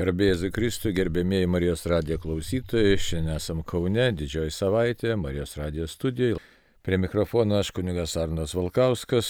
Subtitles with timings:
[0.00, 6.38] Garbėzui Kristui, gerbėmėjai Marijos radijo klausytojai, šiandien esam Kaune, didžioji savaitė, Marijos radijo studijoje.
[6.80, 9.28] Prie mikrofono aš kunigas Arnas Valkauskas.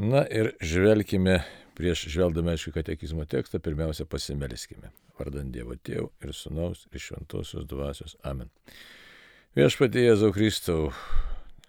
[0.00, 1.42] Na ir žvelgime,
[1.76, 4.94] prieš žvelgdami aišku katekizmo tekstą, pirmiausia pasimelskime.
[5.20, 8.16] Vardant Dievo Tėvų ir Sūnaus ir Šventosios Dvasios.
[8.24, 8.48] Amen.
[9.58, 10.94] Viešpatie Jėzau Kristau,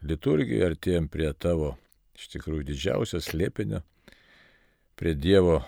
[0.07, 1.75] liturgijai artėjom prie tavo
[2.15, 3.83] iš tikrųjų didžiausio slėpinio,
[4.95, 5.65] prie Dievo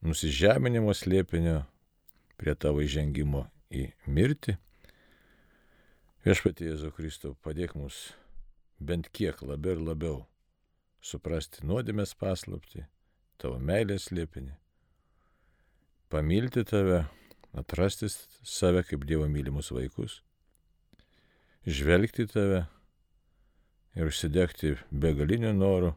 [0.00, 1.60] nusižeminimo slėpinio,
[2.40, 4.56] prie tavo įžengimo į mirtį.
[6.24, 8.10] Viešpatie Jėzau Kristau, padėk mus
[8.80, 10.16] bent kiek labiau ir labiau
[11.04, 12.84] suprasti nuodėmės paslapti,
[13.40, 14.52] tavo meilės slėpinį,
[16.12, 17.04] pamilti tave,
[17.56, 20.20] atrasti save kaip Dievo mylimus vaikus,
[21.64, 22.66] žvelgti tave
[23.96, 25.94] ir užsidegti begaliniu noru,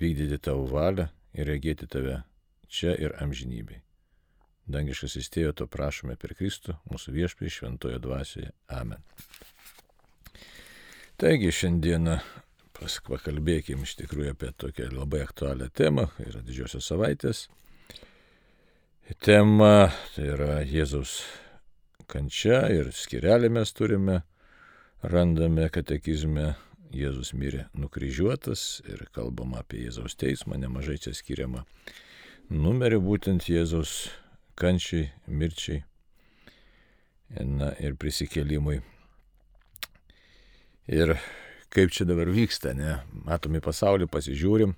[0.00, 2.22] vykdyti tavo valią ir regėti tave
[2.68, 3.82] čia ir amžinybei.
[4.68, 8.52] Dangiškas įstėjo, to prašome per Kristų, mūsų viešpį šventojo dvasioje.
[8.68, 9.00] Amen.
[11.18, 12.18] Taigi šiandieną
[13.08, 17.46] pakalbėkime iš tikrųjų apie tokią labai aktualią temą, yra didžiosios savaitės.
[19.24, 21.22] Tema tai yra Jėzaus
[22.06, 24.20] kančia ir skirelį mes turime,
[25.02, 26.52] randame katekizme,
[26.92, 31.64] Jėzus mirė nukryžiuotas ir kalbama apie Jėzaus teismą, nemažai čia skiriama
[32.48, 34.08] numerių būtent Jėzaus
[34.58, 35.82] kančiai, mirčiai
[37.44, 38.80] na, ir prisikėlimui.
[40.88, 41.14] Ir
[41.68, 42.98] kaip čia dabar vyksta, ne?
[43.28, 44.74] Matom į pasaulį, pasižiūrim.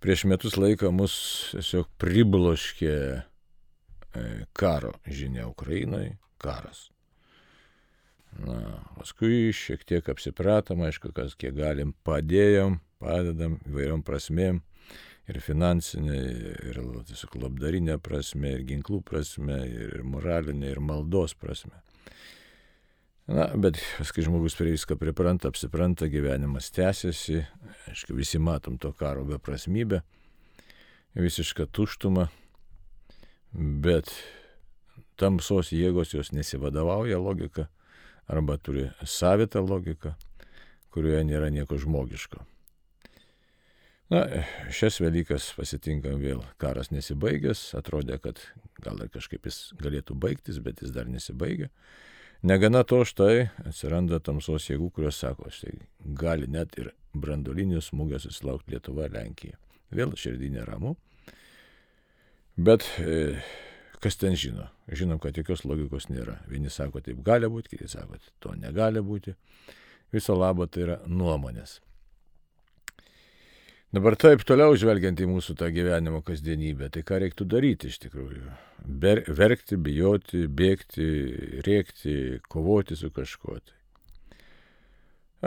[0.00, 1.14] Prieš metus laiko mus
[1.52, 3.20] tiesiog pribloškė e,
[4.56, 6.86] karo žinia Ukrainoje, karas.
[8.38, 14.62] Na, paskui šiek tiek apsipratom, aišku, kas kiek galim padėjom, padedam įvairiom prasmėm
[15.28, 16.18] ir finansinė,
[16.70, 21.76] ir tiesiog labdarinė prasme, ir ginklų prasme, ir moralinė, ir maldos prasme.
[23.28, 23.76] Na, bet
[24.14, 27.42] kai žmogus prie viską pripranta, apsipranta, gyvenimas tęsiasi,
[27.92, 30.00] aišku, visi matom to karo beprasmybę,
[31.18, 32.24] visišką tuštumą,
[33.84, 34.14] bet
[35.20, 37.68] tamsos jėgos jos nesivadovauja logika
[38.28, 40.14] arba turi savitą logiką,
[40.88, 42.40] kurioje nėra nieko žmogiško.
[44.08, 44.22] Na,
[44.72, 46.38] šias Velykas pasitinkam vėl.
[46.56, 48.40] Karas nesibaigęs, atrodė, kad
[48.80, 51.68] gal ir kažkaip jis galėtų baigtis, bet jis dar nesibaigė.
[52.48, 55.74] Negana to, štai atsiranda tamsos jėgų, kurios sako, štai
[56.16, 59.58] gali net ir brandolinius smūgius susilaukti Lietuva, Lenkija.
[59.92, 60.94] Vėl širdį neramu.
[62.56, 63.42] Bet e,
[64.00, 64.70] kas ten žino?
[64.88, 66.38] Žinom, kad jokios logikos nėra.
[66.48, 69.36] Vieni sako, taip gali būti, kiti sako, to negali būti.
[70.14, 71.80] Viso labo tai yra nuomonės.
[73.88, 78.50] Dabar taip toliau žvelgiant į mūsų tą gyvenimo kasdienybę, tai ką reiktų daryti iš tikrųjų?
[78.84, 81.06] Ber, verkti, bijoti, bėgti,
[81.64, 82.16] rėkti,
[82.52, 83.54] kovoti su kažkuo.
[83.64, 83.78] Tai.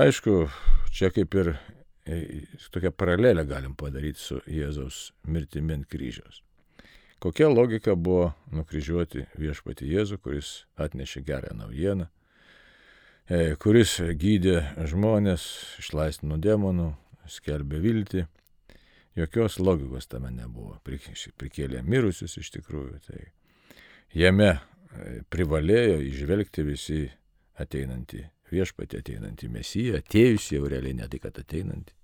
[0.07, 0.47] Aišku,
[0.89, 2.17] čia kaip ir e,
[2.73, 6.41] tokią paralelę galim padaryti su Jėzaus mirtimi ant kryžiaus.
[7.21, 12.09] Kokia logika buvo nukryžiuoti viešpati Jėzų, kuris atnešė gerą naujieną,
[13.29, 15.45] e, kuris gydė žmonės,
[15.85, 16.89] išlaisvino demonų,
[17.29, 18.25] skelbė viltį.
[19.19, 20.77] Jokios logikos tame nebuvo.
[20.85, 22.99] Prikėlė mirusius iš tikrųjų.
[23.07, 23.23] Tai
[24.15, 24.59] jame e,
[25.29, 27.01] privalėjo išvelgti visi
[27.59, 31.95] ateinantį viešpatį, ateinantį mesiją, atėjusį jau realiai ne kad ateinantį.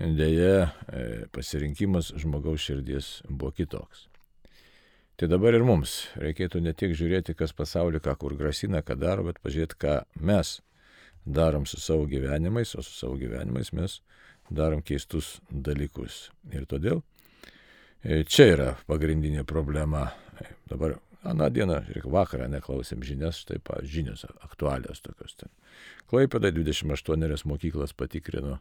[0.00, 4.06] Deja, e, pasirinkimas žmogaus širdies buvo kitoks.
[5.20, 9.26] Tai dabar ir mums reikėtų ne tik žiūrėti, kas pasaulyje, ką kur grasina, ką daro,
[9.26, 10.60] bet pažiūrėti, ką mes
[11.24, 14.00] darom su savo gyvenimais, o su savo gyvenimais mes
[14.50, 16.30] darom keistus dalykus.
[16.52, 17.02] Ir todėl
[18.02, 20.08] e, čia yra pagrindinė problema.
[20.40, 25.52] E, dabar, aną dieną, ir vakarą neklausėm žinias, štai, pa, žinios aktualios tokios ten.
[26.10, 28.58] Klaipėda 28 mokyklas patikrino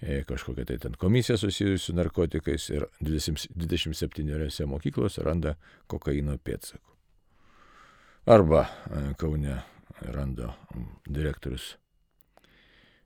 [0.00, 5.56] e, kažkokia tai ten komisija susijusi su narkotikais ir 20, 27 mokyklose randa
[5.90, 6.90] kokaino pėdsakų.
[8.24, 8.64] Arba
[9.20, 9.58] Kaune
[10.12, 10.52] randa
[11.06, 11.74] direktorius.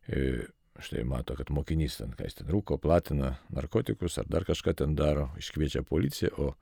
[0.09, 0.47] E,
[0.79, 4.95] štai mato, kad mokinys ten, kai jis ten rūko, platina narkotikus ar dar kažką ten
[4.99, 6.55] daro, iškviečia policiją, o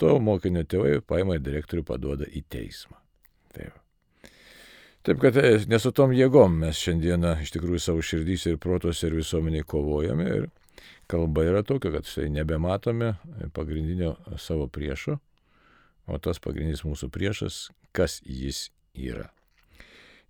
[0.00, 2.96] to mokinio tėvai paima ir direktorių paduoda į teismą.
[3.54, 3.76] Taip.
[5.06, 9.00] Taip kad e, ne su tom jėgom mes šiandieną iš tikrųjų savo širdys ir protos
[9.06, 10.48] ir visuomeniai kovojame ir
[11.10, 13.14] kalba yra tokia, kad štai nebematome
[13.56, 15.18] pagrindinio savo priešo,
[16.06, 19.30] o tas pagrindinis mūsų priešas, kas jis yra.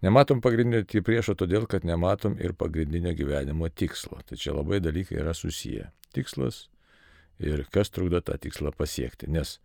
[0.00, 4.22] Nematom pagrindinio priešo todėl, kad nematom ir pagrindinio gyvenimo tikslo.
[4.24, 5.90] Tai čia labai dalykai yra susiję.
[6.16, 6.68] Tikslas
[7.40, 9.28] ir kas trukdo tą tikslą pasiekti.
[9.28, 9.58] Nes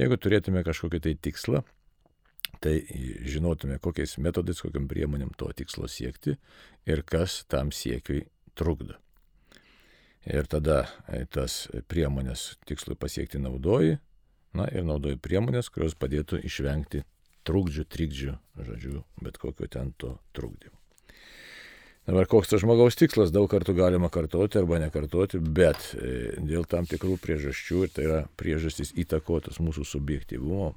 [0.00, 1.62] jeigu turėtume kažkokį tai tikslą,
[2.64, 2.74] tai
[3.28, 6.38] žinotume, kokiais metodais, kokiam priemonėm to tikslo siekti
[6.88, 8.24] ir kas tam siekiui
[8.56, 8.96] trukdo.
[10.24, 13.98] Ir tada e, tas priemonės tikslui pasiekti naudoji,
[14.54, 17.02] na ir naudoji priemonės, kurios padėtų išvengti
[17.46, 18.36] trukdžių, trikdžių,
[18.68, 20.78] žodžiu, bet kokio ten to trukdymo.
[22.02, 26.86] Dabar koks tas žmogaus tikslas, daug kartų galima kartoti arba nekartoti, bet e, dėl tam
[26.90, 30.72] tikrų priežasčių, ir tai yra priežastys įtakotas mūsų subjektivumo,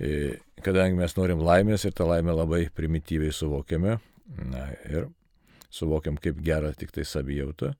[0.00, 3.98] e, kadangi mes norim laimės ir tą laimę labai primityviai suvokiame,
[4.48, 5.10] na ir
[5.68, 7.74] suvokiam kaip gerą tik tai savijautą,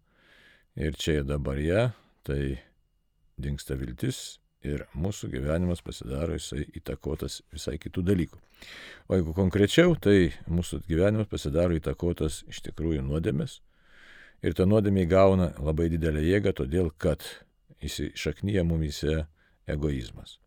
[0.77, 1.87] ir čia ir dabar ją,
[2.29, 2.59] tai
[3.41, 4.37] dinksta viltis
[4.67, 8.41] ir mūsų gyvenimas pasidaro jisai įtakotas visai kitų dalykų.
[9.09, 13.61] O jeigu konkrečiau, tai mūsų gyvenimas pasidaro įtakotas iš tikrųjų nuodėmės
[14.43, 17.25] ir ta nuodėmė įgauna labai didelę jėgą, todėl kad
[17.85, 19.25] įsišaknyja mumise
[19.71, 20.39] egoizmas.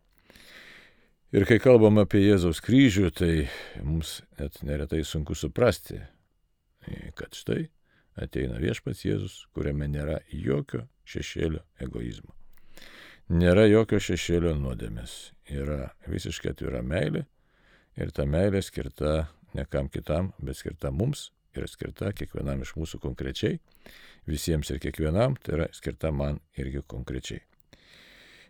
[1.32, 3.46] Ir kai kalbam apie Jėzaus kryžių, tai
[3.80, 6.02] mums net neretai sunku suprasti,
[7.16, 7.70] kad štai
[8.20, 12.41] ateina viešpats Jėzus, kuriame nėra jokio šešėlio egoizmo.
[13.30, 15.32] Nėra jokio šešėlio nuodėmės.
[15.52, 17.26] Yra visiškai atvira meilė
[17.96, 22.98] ir ta meilė skirta ne kam kitam, bet skirta mums ir skirta kiekvienam iš mūsų
[23.02, 23.60] konkrečiai.
[24.26, 27.42] Visiems ir kiekvienam tai yra skirta man irgi konkrečiai.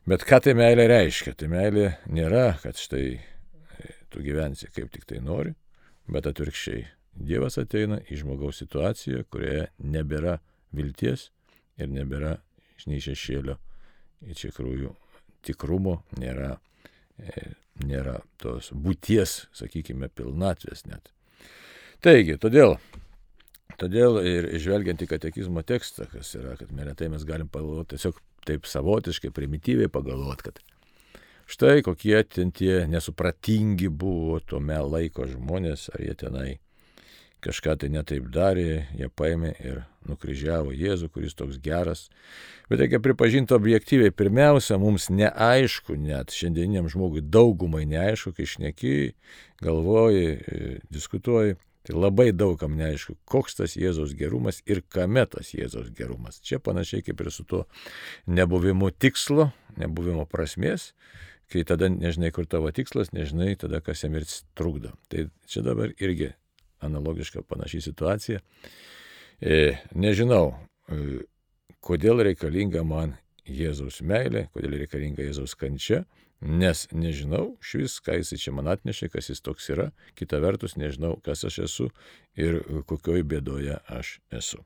[0.09, 1.35] Bet ką tai meilė reiškia?
[1.39, 5.55] Tai meilė nėra, kad štai e, tu gyvensi kaip tik tai nori,
[6.11, 10.39] bet atvirkščiai Dievas ateina į žmogaus situaciją, kurioje nebėra
[10.73, 11.29] vilties
[11.77, 12.39] ir nebėra
[12.89, 13.59] nei šešėlio,
[14.31, 14.93] iš tikrųjų
[15.47, 16.57] tikrumo, nėra,
[17.19, 17.53] e,
[17.83, 21.13] nėra tos būties, sakykime, pilnatvės net.
[22.03, 22.77] Taigi, todėl,
[23.79, 28.67] todėl ir žvelgiant į katekizmo tekstą, kas yra, kad neretai mes galim pagalvoti, tiesiog taip
[28.67, 30.63] savotiškai, primityviai pagalvoti, kad
[31.51, 36.49] štai kokie ten tie nesupratingi buvo tuome laiko žmonės, ar jie tenai
[37.43, 42.07] kažką tai netaip darė, jie paėmė ir nukryžiavo Jėzų, kuris toks geras.
[42.71, 48.97] Bet reikia pripažinti objektyviai, pirmiausia, mums neaišku, net šiandieniam žmogui daugumai neaišku, kai šneki,
[49.63, 55.91] galvoji, e, diskutuoji, tai labai daugam neaišku, koks tas Jėzaus gerumas ir kame tas Jėzaus
[55.97, 56.39] gerumas.
[56.45, 57.67] Čia panašiai kaip ir su tuo
[58.31, 60.93] nebuvimu tikslo, nebuvimo prasmės
[61.53, 64.27] kai tada nežinai, kur tavo tikslas, nežinai tada, kas jam ir
[64.59, 64.95] trukdo.
[65.13, 66.33] Tai čia dabar irgi
[66.83, 68.41] analogiška panaši situacija.
[69.43, 70.53] E, nežinau,
[70.87, 71.25] e,
[71.83, 76.05] kodėl reikalinga man Jėzaus meilė, kodėl reikalinga Jėzaus kančia,
[76.43, 81.17] nes nežinau švis, ką jis čia man atnešė, kas jis toks yra, kita vertus nežinau,
[81.27, 81.89] kas aš esu
[82.39, 84.63] ir kokioj bėdoje aš esu.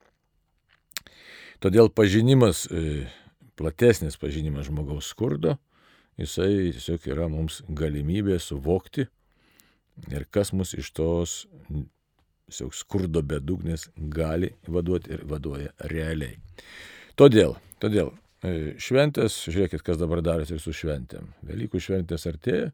[1.64, 3.08] Todėl pažinimas, e,
[3.56, 5.56] platesnis pažinimas žmogaus skurdo,
[6.20, 9.08] jisai tiesiog yra mums galimybė suvokti
[10.12, 11.46] ir kas mus iš tos
[12.46, 16.36] tiesiog skurdo bedugnės gali vaduoti ir vaduoja realiai.
[17.18, 18.12] Todėl, todėl
[18.42, 21.32] e, šventės, žiūrėkit, kas dabar darosi ir su šventėm.
[21.48, 22.70] Velykų šventės artėja,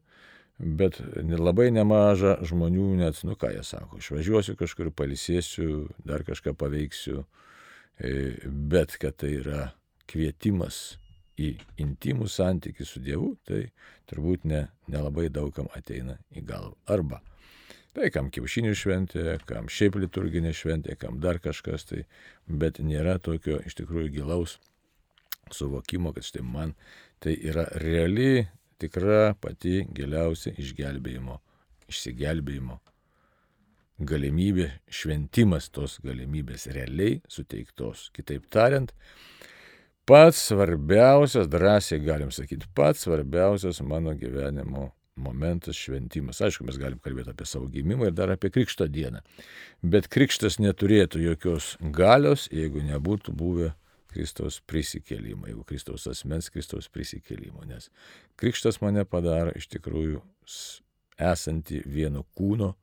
[0.59, 7.25] bet labai nemaža žmonių net, nu ką jie sako, išvažiuosiu kažkur, palisėsiu, dar kažką paveiksiu,
[7.97, 8.13] e,
[8.45, 9.71] bet kad tai yra
[10.05, 10.99] kvietimas
[11.41, 13.65] į intimų santykių su Dievu, tai
[14.05, 16.77] turbūt ne, nelabai daugam ateina į galvą.
[16.93, 17.23] Arba
[17.93, 22.05] Tai kam kiaušinių šventė, kam šiaip liturginė šventė, kam dar kažkas, tai,
[22.47, 24.57] bet nėra tokio iš tikrųjų gilaus
[25.53, 26.73] suvokimo, kad štai man
[27.21, 28.47] tai yra reali,
[28.81, 31.37] tikra pati giliausia išgelbėjimo,
[31.91, 32.79] išsigelbėjimo
[34.01, 38.09] galimybė, šventimas tos galimybės realiai suteiktos.
[38.15, 38.91] Kitaip tariant,
[40.09, 46.41] pats svarbiausias, drąsiai galim sakyti, pats svarbiausias mano gyvenimo momentas šventimas.
[46.41, 49.21] Aišku, mes galim kalbėti apie savo gimimą ir dar apie Krikšto dieną.
[49.83, 53.73] Bet Krikštas neturėtų jokios galios, jeigu nebūtų buvę
[54.13, 57.65] Kristaus prisikėlimo, jeigu Kristaus asmens Kristaus prisikėlimo.
[57.69, 57.89] Nes
[58.37, 60.21] Krikštas mane padaro iš tikrųjų
[61.17, 62.73] esanti vieno kūno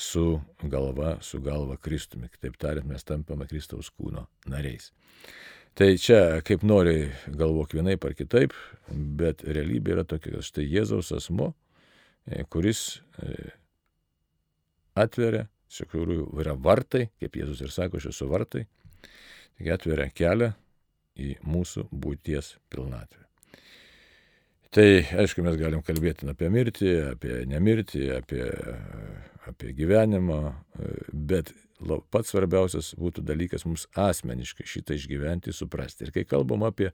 [0.00, 2.30] su galva, su galva Kristumi.
[2.32, 4.90] Kitaip tariant, mes tampame Kristaus kūno nariais.
[5.78, 8.54] Tai čia kaip nori galvok vienaip ar kitaip,
[8.90, 11.52] bet realybė yra tokia, kad štai Jėzaus asmo,
[12.26, 13.52] e, kuris e,
[14.98, 18.66] atveria, iš tikrųjų yra vartai, kaip Jėzus ir sako, aš esu vartai,
[19.56, 20.52] taigi atveria kelią
[21.20, 23.24] į mūsų būties pilnatvę.
[24.74, 24.86] Tai
[25.22, 28.44] aišku, mes galim kalbėti apie mirtį, apie nemirtį, apie,
[29.50, 31.54] apie gyvenimą, e, bet
[32.12, 36.06] pats svarbiausias būtų dalykas mums asmeniškai šitą išgyventi, suprasti.
[36.06, 36.90] Ir kai kalbam apie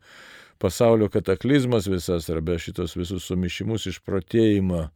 [0.62, 4.88] pasaulio kataklizmas visas arba šitos visus sumišimus išprotėjimą,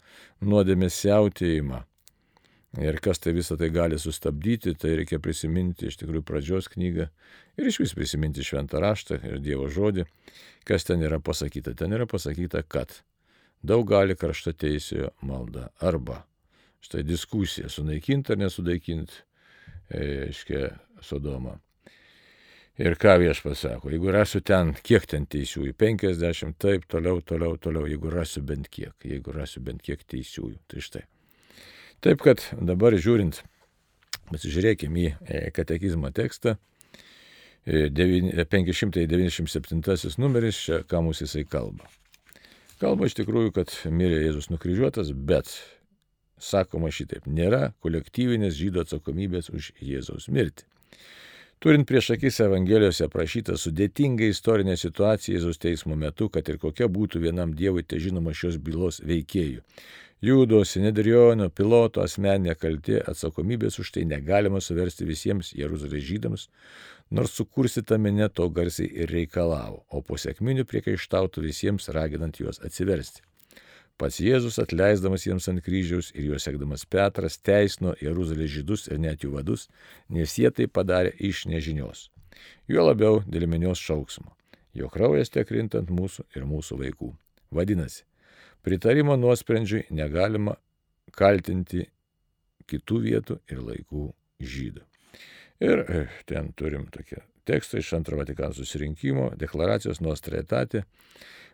[0.46, 1.84] nuodėmės siautėjimą,
[2.78, 7.08] Ir kas tai visą tai gali sustabdyti, tai reikia prisiminti iš tikrųjų pradžios knygą
[7.58, 10.04] ir iš vis prisiminti šventą raštą ir Dievo žodį,
[10.68, 11.74] kas ten yra pasakyta.
[11.74, 12.94] Ten yra pasakyta, kad
[13.66, 16.22] daug gali karšta teisėjo malda arba
[16.80, 19.18] štai diskusija, sunaikinti ar nesudaikinti,
[19.94, 20.70] aiškiai,
[21.04, 21.58] Sodomą.
[22.80, 27.84] Ir ką vieš pasako, jeigu rasiu ten, kiek ten teisiųjų, 50, taip, toliau, toliau, toliau,
[27.88, 31.02] jeigu rasiu bent kiek, jeigu rasiu bent kiek teisiųjų, tai štai.
[32.00, 33.42] Taip kad dabar žiūrint,
[34.30, 36.54] pasižiūrėkime į e, katekizmo tekstą,
[37.68, 41.84] 597 e, numeris, čia ką mūsų jisai kalba.
[42.80, 45.52] Kalba iš tikrųjų, kad mirė Jėzus nukryžiuotas, bet
[46.40, 50.66] sakoma šitaip, nėra kolektyvinės žydų atsakomybės už Jėzaus mirtį.
[51.60, 57.20] Turint prieš akis Evangelijose aprašytą sudėtingą istorinę situaciją Jėzaus teismo metu, kad ir kokia būtų
[57.26, 59.60] vienam Dievui te žinoma šios bylos veikėjų,
[60.20, 66.44] Jūdo, Sinedriono, piloto asmeninė kaltė atsakomybės už tai negalima suversti visiems Jeruzalės žydams,
[67.08, 73.24] nors sukursita minė to garsiai ir reikalavo, o po sėkminių priekaištautų visiems raginant juos atsiversti.
[74.00, 79.24] Pats Jėzus atleisdamas jiems ant kryžiaus ir juos sekdamas Petras teisino Jeruzalės žydus ir net
[79.24, 79.66] jų vadus,
[80.08, 82.08] nes jie tai padarė iš nežinios.
[82.64, 84.32] Juo labiau dėl minios šauksmo.
[84.72, 87.10] Jo kraujas tiek rintant mūsų ir mūsų vaikų.
[87.52, 88.06] Vadinasi,
[88.62, 90.52] Pritarimo nuosprendžiui negalima
[91.16, 91.86] kaltinti
[92.68, 94.04] kitų vietų ir laikų
[94.54, 94.84] žydų.
[95.64, 100.84] Ir e, ten turim tokią tekstą iš antro Vatikano susirinkimo, deklaracijos nuostretatė.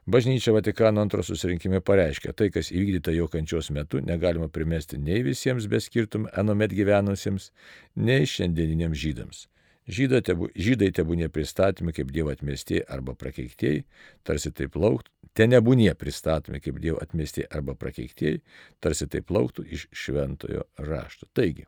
[0.07, 5.67] Bažnyčia Vatikano antro susirinkime pareiškia, tai, kas įvykdyta jo kančios metu, negalima primesti nei visiems
[5.73, 7.51] be skirtum anomet gyvenusiems,
[7.99, 9.47] nei šiandieniniams žydams.
[9.87, 13.85] Žydai tebu, žydai tebūnė pristatomi kaip Dievo atmestieji arba prakeiktieji,
[14.27, 18.43] tarsi taip lauktų, te nebūnė pristatomi kaip Dievo atmestieji arba prakeiktieji,
[18.81, 21.29] tarsi taip lauktų iš šventojo rašto.
[21.37, 21.67] Taigi,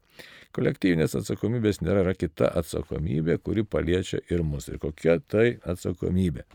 [0.57, 4.71] kolektyvinės atsakomybės nėra, yra kita atsakomybė, kuri paliečia ir mus.
[4.73, 6.47] Ir kokia tai atsakomybė?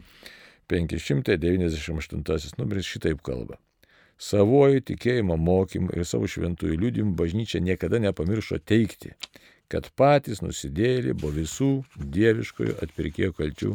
[0.71, 3.59] 598 numeris šitaip kalba.
[4.17, 9.11] Savoji tikėjimo mokymu ir savo šventųjų liūdimų bažnyčia niekada nepamiršo teikti,
[9.67, 13.73] kad patys nusidėlė buvo visų dieviškojo atpirkėjo kalčių,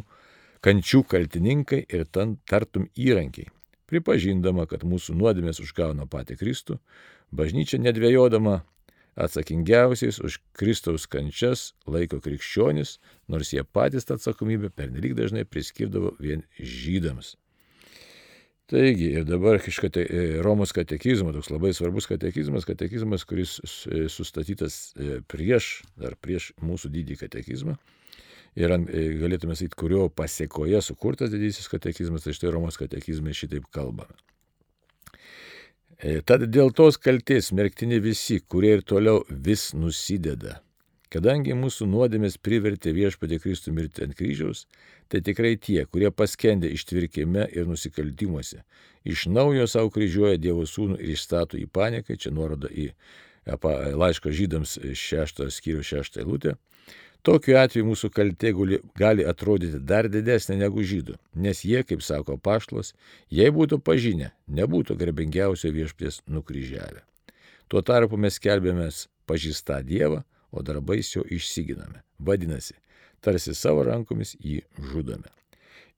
[0.65, 3.49] kančių kaltininkai ir tartum įrankiai.
[3.89, 6.77] Pripažindama, kad mūsų nuodėmės užgauna patį Kristų,
[7.33, 8.61] bažnyčia nedvėjodama
[9.19, 12.99] atsakingiausiais už Kristaus kančias laiko krikščionis,
[13.29, 17.35] nors jie patys tą atsakomybę pernelyg dažnai priskirdavo vien žydams.
[18.69, 20.05] Taigi ir dabar kažkate,
[20.45, 26.91] Romos katekizmo, toks labai svarbus katekizmas, katekizmas, kuris e, sustatytas e, prieš, dar prieš mūsų
[26.93, 27.79] didį katekizmą.
[28.59, 34.17] Ir e, galėtume sakyti, kurio pasiekoje sukurtas didysis katekizmas, tai štai Romos katekizmai šitaip kalbame.
[35.99, 40.61] Tad dėl tos kalties merktini visi, kurie ir toliau vis nusideda
[41.09, 44.67] Kadangi mūsų nuodėmės privertė viešpatį Kristų mirti ant kryžiaus,
[45.09, 48.61] tai tikrai tie, kurie paskendė ištvirkime ir nusikaltimuose,
[49.09, 52.91] iš naujo savo kryžiuoja Dievo sūnų ir išstato į paniką, čia nuoroda į
[53.49, 56.59] laiško žydams šeštą skyrių šeštą eilutę,
[57.27, 58.53] Tokiu atveju mūsų kaltė
[58.97, 62.95] gali atrodyti dar didesnė negu žydų, nes jie, kaip sako paštos,
[63.31, 67.03] jei būtų pažinę, nebūtų garbingiausio viešpės nukryžiavę.
[67.69, 72.01] Tuo tarpu mes kelbėmės pažįstą Dievą, o darbais jo išsiginame.
[72.19, 72.79] Vadinasi,
[73.21, 75.29] tarsi savo rankomis jį žudome.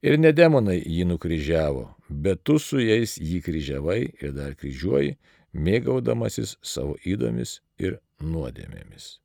[0.02, 5.18] Ir ne demonai jį nukryžiavo, bet tu su jais jį kryžiavai ir dar kryžiuoji,
[5.52, 9.18] mėgaudamasis savo įdomis ir nuodėmėmis.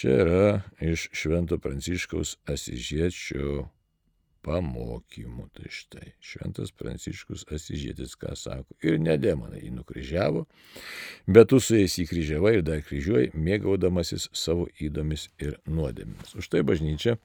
[0.00, 0.44] Čia yra
[0.80, 3.66] iš Švento Pranciškaus Asižiečio
[4.40, 5.44] pamokymų.
[5.52, 8.78] Tai štai Šventas Pranciškus Asižėtis ką sako.
[8.80, 10.46] Ir ne demonai jį nukryžiavo,
[11.28, 16.32] bet tu su jais įkryžiavai ir dar kryžiuoji, mėgaudamasis savo įdomis ir nuodėmėmis.
[16.40, 17.18] Už tai bažnyčia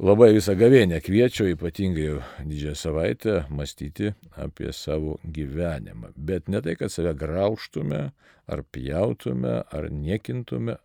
[0.00, 2.14] labai visą gavėnę kviečio, ypatingai
[2.48, 6.14] didžiąją savaitę, mąstyti apie savo gyvenimą.
[6.16, 8.00] Bet ne tai, kad save grauštume,
[8.48, 10.78] ar pjautume, ar niekintume,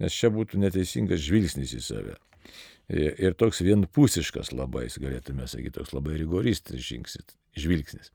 [0.00, 2.18] nes čia būtų neteisingas žvilgsnis į save
[2.90, 8.10] ir toks vienpusiškas labai, galėtume sakyti, toks labai rigoristas žvilgsnis.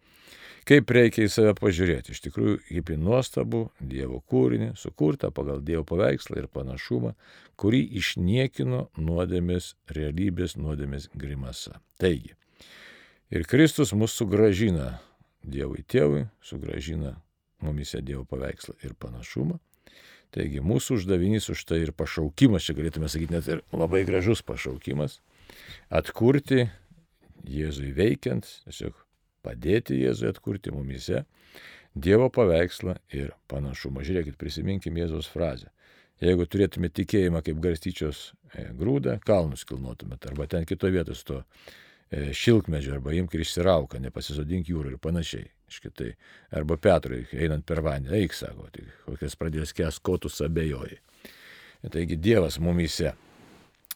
[0.65, 5.85] Kaip reikia į save pažiūrėti, iš tikrųjų, kaip į nuostabų Dievo kūrinį, sukurtą pagal Dievo
[5.91, 7.13] paveikslą ir panašumą,
[7.61, 11.77] kurį išniekino nuodėmės realybės, nuodėmės grimasa.
[12.01, 12.33] Taigi,
[13.29, 14.95] ir Kristus mus sugražina
[15.45, 17.13] Dievui tėvui, sugražina
[17.61, 19.61] mumise Dievo paveikslą ir panašumą.
[20.33, 25.19] Taigi mūsų uždavinys už tai ir pašaukimas, čia galėtume sakyti net ir labai gražus pašaukimas,
[25.93, 26.65] atkurti
[27.45, 28.97] Jėzui veikiant, tiesiog
[29.45, 31.25] padėti Jėzui atkurti mumise
[31.95, 34.03] Dievo paveikslą ir panašumą.
[34.03, 35.69] Žiūrėkit, prisiminkim Jėzaus frazę.
[36.19, 41.75] Jeigu turėtume tikėjimą kaip garstyčios e, grūdą, kalnus kilnotumėt, arba ten kitoje vietoje to e,
[42.11, 45.49] šilkmedžio, arba imk ir išsirauką, nepasisodink jūrų ir panašiai.
[45.65, 46.11] Iškitai.
[46.53, 50.99] Arba Petrui, einant per vandenį, eik, sako, tai kokias pradės kes, ko tu abejoji.
[51.91, 53.15] Taigi Dievas mumise.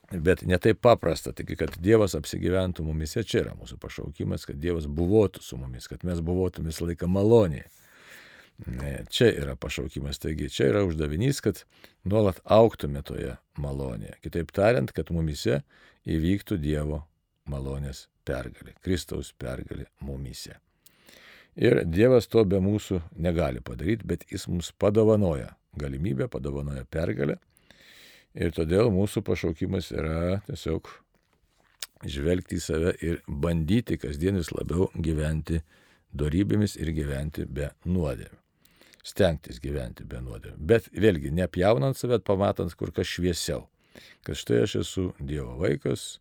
[0.09, 4.87] Bet ne taip paprasta, taigi, kad Dievas apsigyventų mumise, čia yra mūsų pašaukimas, kad Dievas
[4.89, 7.67] buvotų su mumis, kad mes buvotume visą laiką maloniai.
[9.13, 11.61] Čia yra pašaukimas, taigi čia yra uždavinys, kad
[12.03, 14.17] nuolat auktume toje malonėje.
[14.25, 15.61] Kitaip tariant, kad mumise
[16.09, 17.03] įvyktų Dievo
[17.49, 20.59] malonės pergalė, Kristaus pergalė mumise.
[21.59, 27.39] Ir Dievas to be mūsų negali padaryti, bet Jis mums padovanoja galimybę, padovanoja pergalę.
[28.37, 30.87] Ir todėl mūsų pašaukimas yra tiesiog
[32.05, 35.59] žvelgti į save ir bandyti kasdien vis labiau gyventi
[36.15, 38.37] darybėmis ir gyventi be nuodėmių.
[39.03, 40.59] Stengtis gyventi be nuodėmių.
[40.69, 43.65] Bet vėlgi, nepjaunant save, pamatant kur kas šviesiau.
[44.23, 46.19] Kad štai aš esu Dievo vaikas,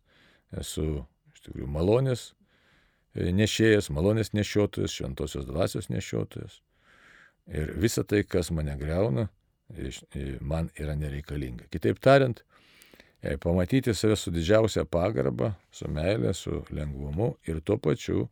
[0.57, 1.05] esu
[1.49, 2.29] tikrųjų malonės
[3.15, 6.61] e, nešėjas, malonės nešiotojas, šventosios dvasios nešiotojas.
[7.49, 9.27] Ir visa tai, kas mane greuna,
[10.41, 11.67] man yra nereikalinga.
[11.73, 12.43] Kitaip tariant,
[13.21, 18.27] e, pamatyti save su didžiausia pagarba, su meilė, su lengvumu ir tuo pačiu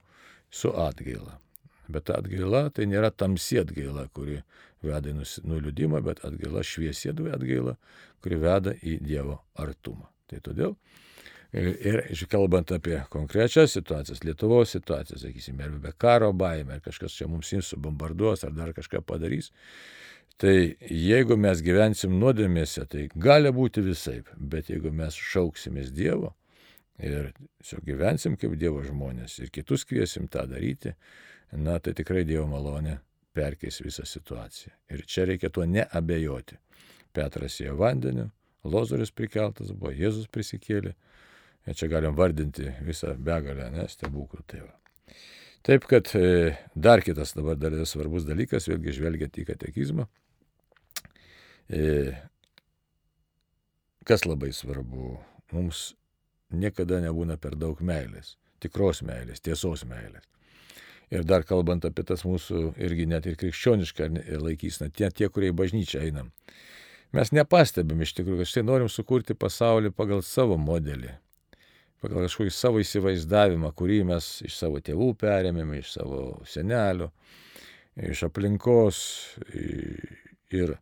[0.49, 1.39] su atgaila.
[1.87, 4.41] Bet atgaila tai nėra tamsi atgaila, kuri
[4.83, 7.77] veda į nuliūdimą, bet atgaila šviesi atgaila,
[8.21, 10.09] kuri veda į Dievo artumą.
[10.27, 10.75] Tai todėl
[11.53, 17.15] ir, ir kalbant apie konkrečias situacijas, Lietuvos situacijas, sakysime, ar be karo baime, ar kažkas
[17.17, 19.51] čia mums jums subombarduos, ar dar kažką padarys,
[20.37, 26.35] tai jeigu mes gyvensim nuodėmėse, tai gali būti visai, bet jeigu mes šauksimės Dievo
[26.97, 30.95] ir tiesiog gyvensim kaip Dievo žmonės ir kitus kviesim tą daryti,
[31.53, 32.99] na tai tikrai Dievo malonė
[33.37, 34.73] perkeis visą situaciją.
[34.89, 36.57] Ir čia reikia tuo neabejoti.
[37.13, 38.31] Petras ėjo vandeniu,
[38.67, 40.93] Lozorius prikeltas buvo, Jėzus prisikėlė.
[41.67, 44.73] Ir čia galim vardinti visą begalę, nes stebuklų tai va.
[45.67, 50.05] Taip, kad e, dar kitas dabar dar svarbus dalykas, vėlgi žvelgiant į katekizmą.
[51.67, 52.13] E,
[54.07, 55.17] kas labai svarbu,
[55.51, 55.89] mums
[56.55, 60.23] niekada nebūna per daug meilės, tikros meilės, tiesos meilės.
[61.11, 64.09] Ir dar kalbant apie tas mūsų irgi net ir krikščionišką
[64.43, 66.31] laikyseną, tie, tie, kurie į bažnyčią einam.
[67.15, 71.13] Mes nepastebim iš tikrųjų, kad štai norim sukurti pasaulį pagal savo modelį,
[72.03, 77.09] pagal kažkokį savo įsivaizdavimą, kurį mes iš savo tėvų perėmėme, iš savo senelių,
[78.09, 78.99] iš aplinkos.
[80.55, 80.77] Ir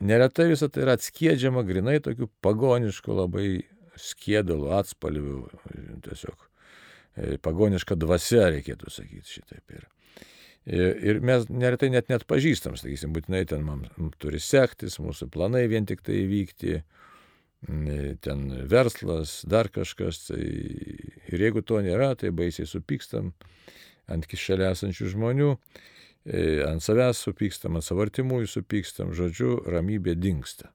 [0.00, 3.48] neretai visą tai yra atskiedžiama grinai tokių pagoniškų labai
[4.00, 5.40] skėdalų, atspalvių,
[6.06, 6.50] tiesiog
[7.18, 9.74] E, pagoniška dvasia, reikėtų sakyti šitaip.
[9.74, 9.86] Ir,
[11.10, 15.88] ir mes neretai net net pažįstam, sakysim, būtinai ten mums turi sektis, mūsų planai vien
[15.88, 16.80] tik tai įvykti,
[17.66, 20.26] ten verslas, dar kažkas.
[20.30, 23.32] Tai, ir jeigu to nėra, tai baisiai supykstam
[24.10, 25.50] ant kišelė esančių žmonių,
[26.26, 30.72] e, ant savęs supykstam, ant savo artimųjų supykstam, žodžiu, ramybė dinksta.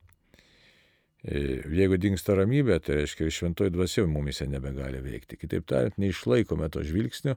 [1.25, 5.39] E, jeigu dinksta ramybė, tai reiškia, šventoji dvasia mumise nebegali veikti.
[5.41, 7.35] Kitaip tariant, neišlaikome to žvilgsnio,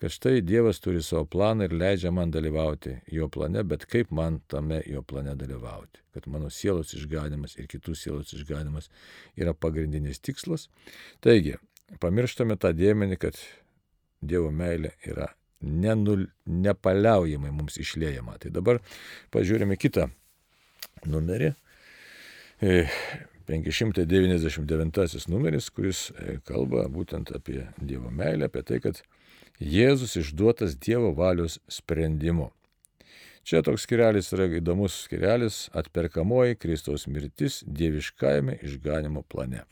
[0.00, 4.40] kad štai Dievas turi savo planą ir leidžia man dalyvauti jo plane, bet kaip man
[4.50, 6.02] tame jo plane dalyvauti.
[6.14, 8.90] Kad mano sielos išganimas ir kitų sielos išganimas
[9.36, 10.68] yra pagrindinis tikslas.
[11.24, 11.56] Taigi,
[12.00, 13.38] pamirštame tą dėmenį, kad
[14.24, 15.28] Dievo meilė yra
[15.60, 18.38] nenul, nepaliaujamai mums išliejama.
[18.40, 18.80] Tai dabar
[19.34, 20.08] pažiūrime kitą
[21.08, 21.54] numerį
[22.60, 26.16] 599 e, numeris, kuris e,
[26.48, 28.94] kalba būtent apie Dievo meilę, apie tai, kad
[29.60, 32.50] Jėzus išduotas Dievo valios sprendimu.
[33.44, 39.64] Čia toks skirelis yra įdomus skirelis- atperkamoji Kristaus mirtis dieviškajame išganimo plane.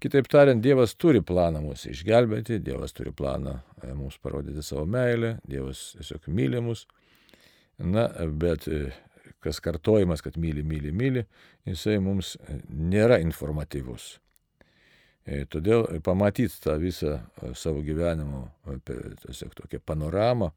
[0.00, 5.38] Kitaip tariant, Dievas turi planą mūsų išgelbėti, Dievas turi planą e, mums parodyti savo meilę,
[5.46, 6.86] Dievas tiesiog myli mus.
[7.78, 8.68] Na, bet
[9.40, 11.24] kas kartojimas, kad myli, myli, myli,
[11.68, 12.36] jisai mums
[12.68, 14.18] nėra informatyvus.
[15.24, 17.14] Todėl pamatyti tą visą
[17.56, 18.42] savo gyvenimo,
[19.24, 20.50] tiesiog tokią panoramą,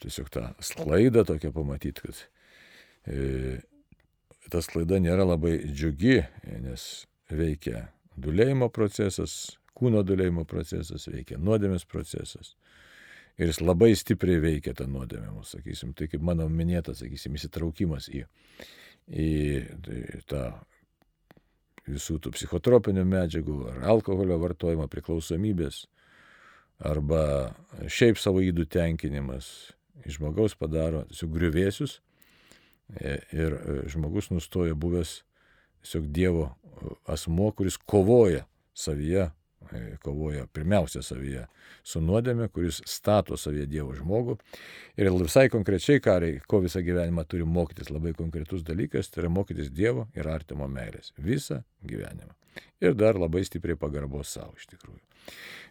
[0.00, 2.22] tiesiog tą sklaidą tokią pamatyti, kad
[4.48, 6.22] ta sklaida nėra labai džiugi,
[6.64, 6.86] nes
[7.28, 12.54] veikia dulėjimo procesas, kūno dulėjimo procesas, veikia nuodėmės procesas
[13.38, 18.24] ir jis labai stipriai veikia tą nuodėmę, sakysim, tai kaip mano minėtas, sakysim, įsitraukimas į,
[19.12, 19.28] į
[20.30, 20.42] tą
[21.88, 25.86] visų tų psichotropinių medžiagų ar alkoholio vartojimo priklausomybės
[26.78, 27.54] arba
[27.90, 29.72] šiaip savo įdų tenkinimas
[30.06, 31.98] iš žmogaus padaro tiesiog griuvėsius
[32.94, 35.22] e, ir e, žmogus nustoja buvęs
[35.82, 36.46] tiesiog Dievo
[37.10, 38.44] asmo, kuris kovoja
[38.78, 39.37] savyje E,
[40.04, 41.44] kovoja pirmiausia savyje
[41.86, 44.38] su nuodėme, kuris stato savyje Dievo žmogų.
[44.98, 49.72] Ir visai konkrečiai, kariai, ko visą gyvenimą turi mokytis, labai konkretus dalykas, tai yra mokytis
[49.74, 51.12] Dievo ir artimo meilės.
[51.18, 52.34] Visą gyvenimą.
[52.82, 55.02] Ir dar labai stipriai pagarbos savo iš tikrųjų.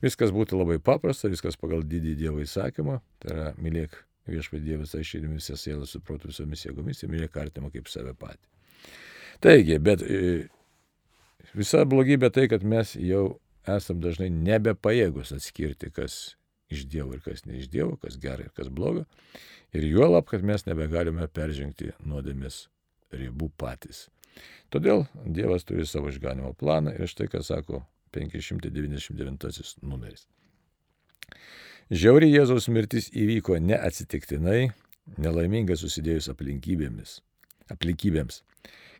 [0.03, 5.01] Viskas būtų labai paprasta, viskas pagal didį Dievo įsakymą, tai yra mylėk viešpatį Dievą visą
[5.03, 8.43] širdimi, visą sielą, su protu visomis jėgomis ir mylėk artimą kaip save patį.
[9.43, 10.47] Taigi, bet e,
[11.57, 13.37] visa blogybė tai, kad mes jau
[13.75, 16.37] esam dažnai nebepajėgus atskirti, kas
[16.73, 19.05] iš Dievo ir kas ne iš Dievo, kas gera ir kas bloga.
[19.75, 22.65] Ir juolab, kad mes nebegalime peržengti nuodėmės
[23.13, 24.07] ribų patys.
[24.73, 27.83] Todėl Dievas turi savo išganimo planą ir štai ką sako
[28.15, 30.27] 599 numeris.
[31.87, 34.73] Žiauri Jėzaus mirtis įvyko neatsitiktinai,
[35.17, 37.21] nelaimingai susidėjus aplinkybėmis.
[37.71, 38.43] aplinkybėms.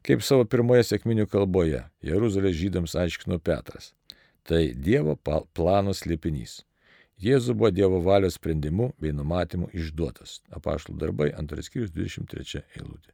[0.04, 3.94] Kaip savo pirmoje sėkminių kalboje Jeruzalės žydams aiškino Petras.
[4.48, 5.18] Tai Dievo
[5.56, 6.62] plano slėpinys.
[7.20, 10.38] Jėzų buvo Dievo valios sprendimu bei numatymu išduotas.
[10.56, 13.12] Apaštalų darbai, antras skyrius, 23 eilutė.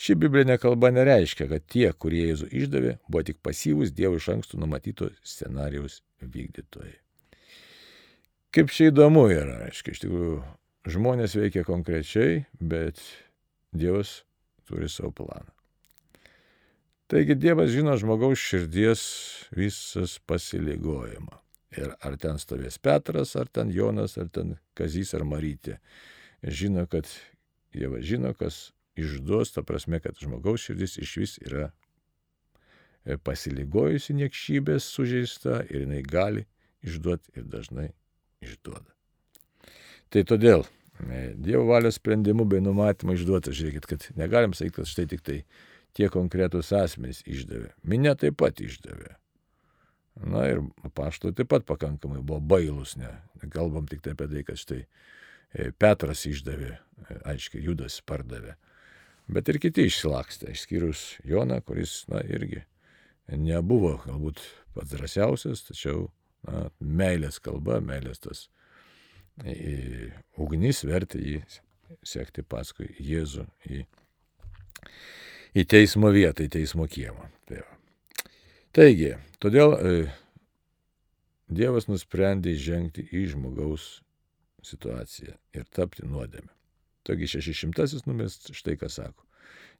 [0.00, 4.58] Ši biblinė kalba nereiškia, kad tie, kurie Jėzų išdavė, buvo tik pasyvūs Dievo iš anksto
[4.58, 6.96] numatyto scenarijaus vykdytojai.
[8.50, 10.40] Kaip čia įdomu yra, aiškiai, iš tikrųjų,
[10.90, 12.98] žmonės veikia konkrečiai, bet
[13.76, 14.22] Dievas
[14.66, 15.59] turi savo planą.
[17.10, 19.00] Taigi Dievas žino žmogaus širdies
[19.58, 21.40] visas pasiligojimą.
[21.74, 25.80] Ir ar ten stovės Petras, ar ten Jonas, ar ten Kazys, ar Marytė.
[26.46, 27.10] Žino, kad
[27.74, 28.60] Dievas žino, kas
[28.94, 31.72] išduos, ta prasme, kad žmogaus širdis iš vis yra
[33.02, 36.46] e, pasiligojusi niekšybės sužeista ir jinai gali
[36.86, 37.88] išduoti ir dažnai
[38.38, 38.86] išduoda.
[40.14, 45.08] Tai todėl e, Dievo valios sprendimų bei numatymą išduota, žiūrėkit, kad negalim sakyti, kad štai
[45.10, 45.40] tik tai
[45.96, 47.72] tie konkretūs asmenys išdavė.
[47.86, 49.16] Minė taip pat išdavė.
[50.30, 50.62] Na ir
[50.96, 53.10] paštai taip pat pakankamai buvo bailus, ne.
[53.52, 58.56] Kalbam tik tai apie tai, kad štai e, Petras išdavė, e, aiškiai, Judas pardavė.
[59.30, 62.64] Bet ir kiti išsilakstė, išskyrus Joną, kuris, na, irgi
[63.30, 64.42] nebuvo galbūt
[64.74, 66.08] pats drąsiausias, tačiau
[66.46, 68.48] na, meilės kalba, meilės tas
[69.46, 71.40] į, ugnis vertė jį
[72.06, 73.84] sekti paskui Jėzų į
[75.54, 77.28] į teismo vietą, į teismo kiemą.
[77.48, 77.64] Tai.
[78.76, 79.94] Taigi, todėl e,
[81.50, 84.04] Dievas nusprendė žengti į žmogaus
[84.62, 86.52] situaciją ir tapti nuodėmę.
[87.02, 89.26] Taigi šešišimtasis numeris štai ką sako.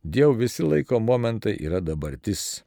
[0.03, 2.65] Dievo visi laiko momentai yra dabartis.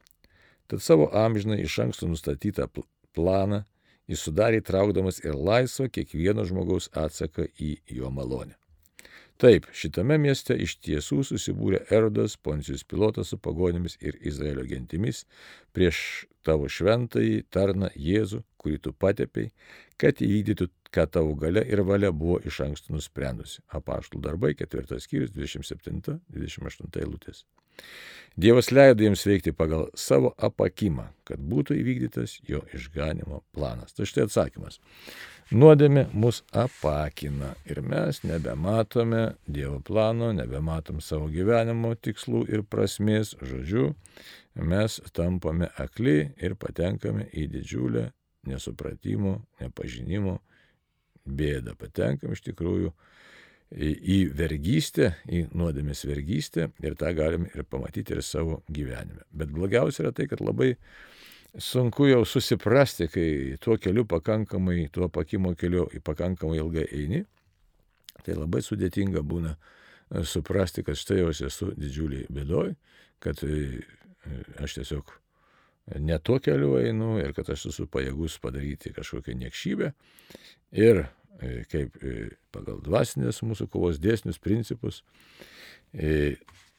[0.70, 2.70] Tad savo amžinai iš anksto nustatytą
[3.12, 3.64] planą
[4.08, 8.56] jis sudarė traukdamas ir laisvą kiekvieno žmogaus atsaką į jo malonę.
[9.42, 15.24] Taip, šitame mieste iš tiesų susibūrė Erodas, Poncijus pilotas su pagonėmis ir Izraelio gentimis
[15.74, 15.98] prieš
[16.46, 19.50] tavo šventąjį tarną Jėzų, kurį tu patepiai,
[19.98, 23.62] kad įvykdytų, ką tavo gale ir valia buvo iš anksto nusprendusi.
[23.74, 27.44] Apaštų darbai, ketvirtas skyrius, 27-28 eilutės.
[28.36, 33.94] Dievas leido jiems veikti pagal savo apakimą, kad būtų įvykdytas jo išganimo planas.
[33.94, 34.80] Tai štai atsakymas.
[35.54, 43.92] Nuodėmė mus apakina ir mes nebematome Dievo plano, nebematom savo gyvenimo tikslų ir prasmės, žodžiu,
[44.56, 48.08] mes tampame akli ir patenkame į didžiulę
[48.50, 50.40] nesupratimo, nepažinimo
[51.24, 51.74] bėdą.
[51.80, 52.92] Patenkam iš tikrųjų
[53.74, 59.24] į vergystę, į nuodėmės vergystę ir tą galime ir pamatyti ir savo gyvenime.
[59.32, 60.74] Bet blogiausia yra tai, kad labai
[61.58, 63.28] sunku jau susiprasti, kai
[63.62, 67.24] tuo keliu pakankamai, tuo pakimo keliu pakankamai ilgai eini,
[68.24, 72.74] tai labai sudėtinga būna e, suprasti, kad štai jau esu didžiuliai bėdoj,
[73.22, 73.82] kad e,
[74.62, 75.10] aš tiesiog
[76.00, 79.92] ne tuo keliu einu ir kad aš esu pajėgus padaryti kažkokią niekšybę.
[80.80, 81.96] Ir e, kaip
[82.54, 85.02] pagal dvasinės mūsų kovos dėsnius, principus,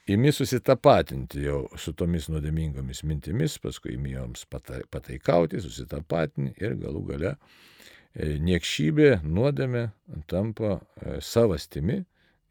[0.08, 7.32] imi susitapatinti jau su tomis nuodėmingomis mintimis, paskui imi joms pataikauti, susitapatinti ir galų gale
[7.34, 9.88] e, niekšybė, nuodėmė
[10.30, 12.04] tampa e, savastimi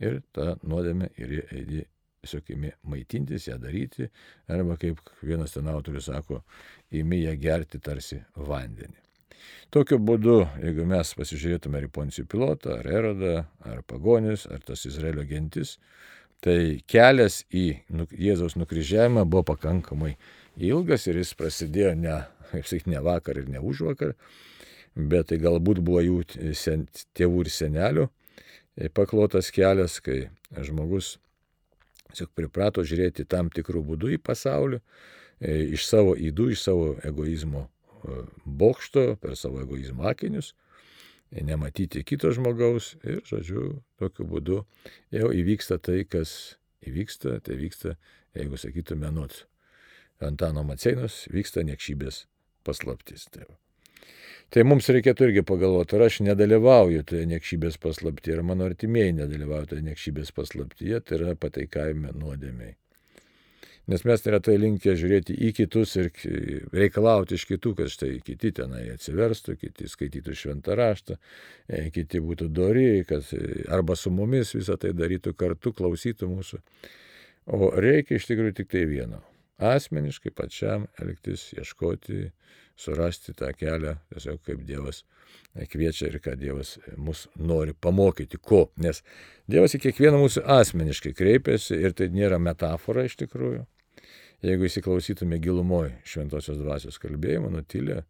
[0.03, 1.85] ir ta nuodėmė ir eidi
[2.25, 4.09] tiesiog imi maitintis, ją daryti,
[4.51, 6.43] arba kaip vienas ten autorius sako,
[6.93, 9.01] imi ją gerti tarsi vandenį.
[9.75, 13.35] Tokiu būdu, jeigu mes pasižiūrėtume ar į Poncijų pilotą, ar Erodą,
[13.69, 15.77] ar Pagonis, ar tas Izraelio gentis,
[16.45, 17.65] Tai kelias į
[17.97, 20.13] nu, Jėzaus nukryžiavimą buvo pakankamai
[20.61, 22.19] ilgas ir jis prasidėjo ne,
[22.51, 24.13] kaip sakyti, ne vakar ir ne už vakar,
[24.95, 26.19] bet tai galbūt buvo jų
[26.59, 26.85] sen,
[27.17, 31.15] tėvų ir senelių e, paklotas kelias, kai žmogus
[32.15, 34.81] tiesiog priprato žiūrėti tam tikrų būdų į pasaulį,
[35.41, 40.55] e, iš savo įdų, iš savo egoizmo e, bokšto, per savo egoizmo akinius,
[41.35, 44.61] nematyti kito žmogaus ir, žodžiu, tokiu būdu
[45.15, 46.55] jau įvyksta tai, kas
[46.87, 47.97] įvyksta, tai vyksta,
[48.39, 49.43] jeigu sakytume, nuot
[50.23, 52.25] Antano Maceinos, vyksta niekšybės
[52.65, 53.27] paslaptis.
[53.35, 53.64] Tai va.
[54.55, 59.73] Tai mums reikėtų irgi pagalvoti, ar aš nedalyvauju toje niekšybės paslaptyje, ar mano artimieji nedalyvauja
[59.73, 62.77] toje niekšybės paslaptyje, tai yra pataikavime nuodėmiai.
[63.91, 66.09] Nes mes neretai linkę žiūrėti į kitus ir
[66.73, 71.19] reikalauti iš kitų, kad štai kiti tenai atsiverstų, kiti skaitytų šventą raštą,
[71.69, 73.29] e, kiti būtų dori, kad
[73.69, 76.63] arba su mumis visą tai darytų kartu, klausytų mūsų.
[77.53, 79.21] O reikia iš tikrųjų tik tai vieno
[79.63, 82.31] asmeniškai pačiam elgtis, ieškoti,
[82.77, 85.05] surasti tą kelią, tiesiog kaip Dievas
[85.71, 88.67] kviečia ir ką Dievas mus nori pamokyti, ko.
[88.83, 89.03] Nes
[89.51, 93.63] Dievas į kiekvieną mūsų asmeniškai kreipiasi ir tai nėra metafora iš tikrųjų.
[94.45, 98.03] Jeigu įsiklausytume gilumoje šventosios dvasios kalbėjimo, nutilę,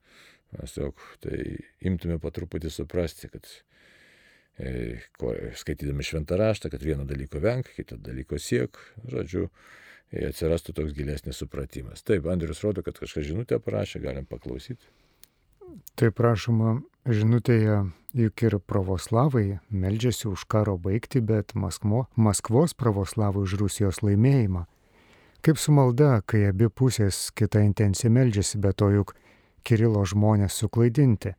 [0.56, 1.38] mes tiesiog tai
[1.86, 3.46] imtume patruputį suprasti, kad
[4.58, 8.80] e, ko, skaitydami šventą raštą, kad vieno dalyko venk, kito dalyko siek,
[9.12, 9.46] žodžiu,
[10.28, 12.04] atsirastų toks gilesnis supratimas.
[12.06, 14.86] Taip, Andrius rodo, kad kažkas žinutę parašė, galim paklausyti.
[15.98, 17.80] Taip prašoma, žinutėje
[18.14, 24.64] juk ir pravoslavai meldžiasi už karo baigti, bet Maskvo, Maskvos pravoslavai už Rusijos laimėjimą.
[25.44, 29.16] Kaip su malda, kai abi pusės kitą intenciją meldžiasi, bet to juk
[29.64, 31.34] Kirilo žmonės suklaidinti.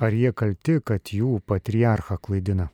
[0.00, 2.70] Ar jie kalti, kad jų patriarchą klaidina?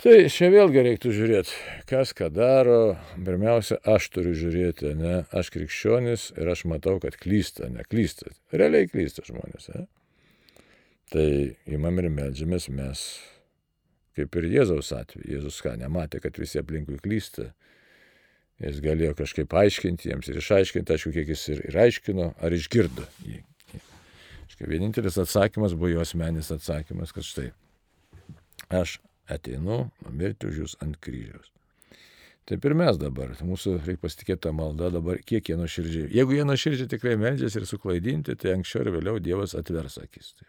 [0.00, 2.94] Tai čia vėlgi reiktų žiūrėti, kas ką daro.
[3.20, 8.30] Pirmiausia, aš turiu žiūrėti, ne, aš krikščionis ir aš matau, kad klysta, neklysta.
[8.56, 9.68] Realiai klysta žmonės.
[9.74, 9.82] Ne?
[11.12, 11.26] Tai
[11.76, 13.02] įmam ir medžiamės mes,
[14.16, 15.26] kaip ir Jėzaus atveju.
[15.34, 17.50] Jėzus ką, nematė, kad visi aplinkui klysta.
[18.64, 23.04] Jis galėjo kažkaip aiškinti jiems ir išaiškinti, aišku, kiek jis ir, ir aiškino, ar išgirdo
[23.28, 23.42] jį.
[24.60, 27.46] Vienintelis atsakymas buvo jo asmenis atsakymas, kad štai
[28.76, 28.98] aš
[29.30, 31.50] ateinu numirti už jūs ant kryžiaus.
[32.50, 36.08] Taip ir mes dabar, mūsų reikia pasitikėti tą maldą dabar, kiek jie nuoširdžiai.
[36.16, 40.32] Jeigu jie nuoširdžiai tikrai meldžiasi ir suklaidinti, tai anksčiau ir vėliau Dievas atvers akis.
[40.34, 40.48] Tai.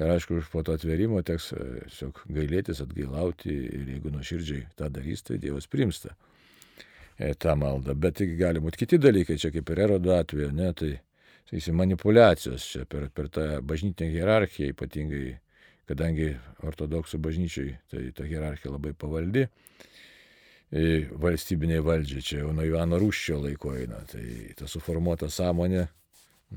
[0.00, 4.88] Ir aišku, už po to atverimo teks e, tiesiog gailėtis, atgailauti ir jeigu nuoširdžiai tą
[4.94, 6.14] darys, tai Dievas primsta
[7.18, 7.92] e, tą maldą.
[7.98, 10.94] Bet tai gali būti kiti dalykai, čia kaip ir erodo atveju, ne, tai,
[11.50, 15.34] sakysim, manipulacijos čia per, per tą bažnytinę hierarchiją ypatingai
[15.90, 16.32] kadangi
[16.66, 19.48] ortodoksų bažnyčiai tai ta hierarchija labai pavaldi
[20.70, 25.88] valstybiniai valdžiai, čia jau nuo Ivano Rūščio laiko eina, tai ta suformuota sąmonė,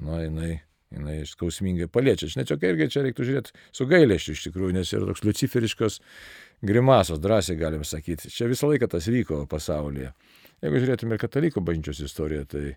[0.06, 0.52] na, jinai,
[0.94, 2.30] jinai skausmingai paliečia.
[2.30, 6.00] Aš net irgi čia reiktų žiūrėti su gailėščiu iš tikrųjų, nes yra toks luciferiškos
[6.62, 8.30] grimasos, drąsiai galim sakyti.
[8.30, 10.14] Čia visą laiką tas vyko pasaulyje.
[10.62, 12.76] Jeigu žiūrėtume ir katalikų bažnyčios istoriją, tai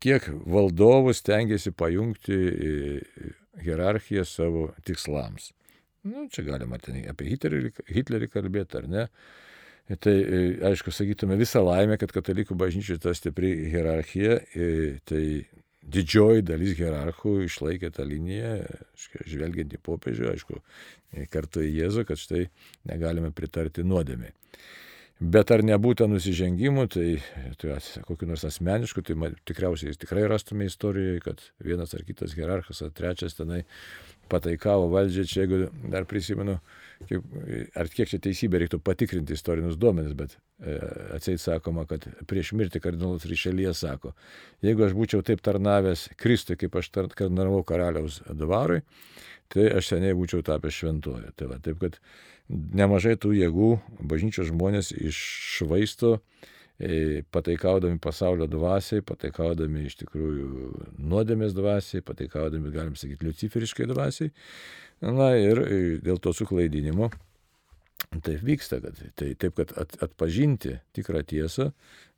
[0.00, 2.38] kiek valdovus tengiasi pajungti
[3.60, 5.50] hierarchiją savo tikslams.
[6.02, 9.06] Nu, čia galima ten apie Hitlerį, Hitlerį kalbėti ar ne.
[9.90, 14.68] Tai, e, aišku, sakytume, visą laimę, kad katalikų bažnyčioje ta stipri hierarchija, e,
[15.08, 15.24] tai
[15.82, 18.52] didžioji dalis hierarchų išlaikė tą liniją,
[19.26, 20.60] žvelgiant į popiežių, aišku,
[21.16, 22.44] e, kartu į Jėzų, kad štai
[22.88, 24.32] negalime pritarti nuodėmiai.
[25.20, 27.08] Bet ar nebūtų nusižengimų, tai,
[27.60, 27.74] tai
[28.08, 33.36] kokiu nors asmenišku, tai tikriausiai tikrai rastume istorijoje, kad vienas ar kitas hierarchas ar trečias
[33.36, 33.66] tenai
[34.32, 35.58] pataikavo valdžią, čia jeigu
[35.92, 36.56] dar prisimenu,
[37.10, 37.26] kiek,
[37.76, 40.78] ar kiek čia teisybė reiktų patikrinti istorinius duomenis, bet e,
[41.18, 44.14] atseit sakoma, kad prieš mirtį kardinolas Ryšelėje sako,
[44.64, 48.80] jeigu aš būčiau taip tarnavęs Kristui, kaip aš tarnavau karaliaus dvarui,
[49.52, 51.34] tai aš seniai būčiau tapęs šventuoju.
[51.36, 51.98] Tai va, taip kad
[52.50, 53.72] nemažai tų jėgų
[54.10, 56.18] bažnyčios žmonės iššvaisto
[56.80, 60.46] E, pataikaudami pasaulio dvasiai, pataikaudami iš tikrųjų
[60.96, 64.32] nuodėmės dvasiai, pataikaudami, galim sakyti, luciferiškai dvasiai.
[65.04, 67.10] Na ir e, dėl to suklaidinimo
[68.24, 71.68] taip vyksta, kad tai taip, kad at, atpažinti tikrą tiesą,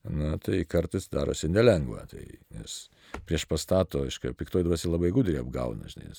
[0.07, 2.07] na tai kartais darosi nelengva.
[2.12, 2.23] Tai,
[2.55, 2.79] nes
[3.27, 6.14] prieš pastato, aiškiai, piktoji dvasia labai gudriai apgauna, žinai,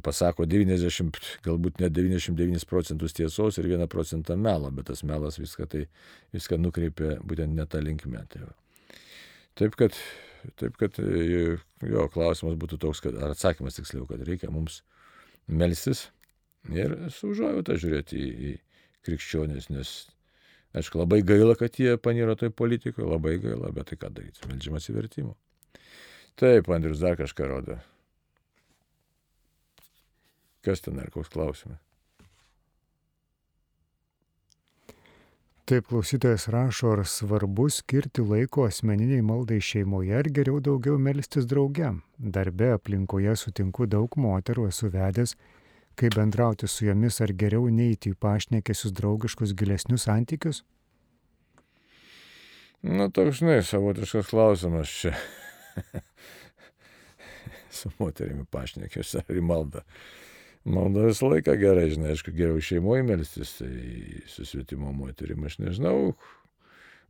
[0.00, 5.68] pasako 90, galbūt net 99 procentus tiesos ir 1 procentą melo, bet tas melas viską,
[5.68, 5.84] tai,
[6.32, 8.24] viską nukreipia būtent ne tą linkmę.
[8.32, 8.48] Tai
[9.60, 9.98] taip, kad,
[10.56, 14.80] taip kad jo klausimas būtų toks, kad, ar atsakymas tiksliau, kad reikia mums
[15.46, 16.06] melsis
[16.72, 18.56] ir su užuojauta žiūrėti į, į
[19.04, 19.94] krikščionis, nes
[20.72, 24.78] Aišku, labai gaila, kad jie paniro toj politikoje, labai gaila, bet tai ką daryti, meldžiam
[24.78, 25.34] atsivertimo.
[26.40, 27.76] Taip, Andrius dar kažką rodo.
[30.62, 31.80] Kas ten ar koks klausimas?
[35.66, 41.92] Taip klausytojas rašo, ar svarbu skirti laiko asmeniniai maldai šeimoje, ar geriau daugiau melstis drauge.
[42.18, 45.36] Darbe aplinkoje sutinku daug moterų, esu vedęs
[45.96, 50.62] kaip bendrauti su jomis, ar geriau neiti į pašnekėsius draugiškus gilesnius santykius?
[52.82, 55.14] Na, toks, žinai, savotiškas klausimas čia.
[57.78, 59.84] su moterimi pašnekėsiu ar į maldą.
[60.64, 63.72] Malda visą laiką gerai, žinai, aišku, geriau šeimoje melstis, tai
[64.30, 66.12] su svetimo moterim, aš nežinau.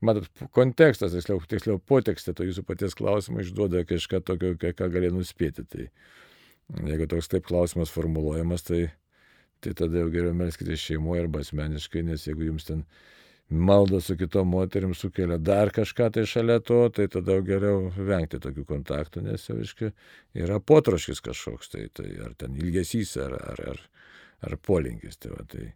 [0.03, 5.67] Matot, kontekstas, tiksliau, tiksliau potekstė to jūsų paties klausimo išduoda kažką tokio, ką gali nuspėti.
[5.69, 5.85] Tai
[6.81, 8.87] Jeigu toks taip klausimas formuluojamas, tai,
[9.61, 12.87] tai tada jau geriau melskite šeimoje arba asmeniškai, nes jeigu jums ten
[13.53, 18.65] malda su kitom moterim sukelia dar kažką tai šalia to, tai tada geriau vengti tokių
[18.69, 19.93] kontaktų, nes jau iškai
[20.45, 23.83] yra potroškis kažkoks, tai, tai ar ten ilgesys, ar, ar, ar,
[24.49, 25.21] ar polinkis.
[25.23, 25.73] Tai va, tai,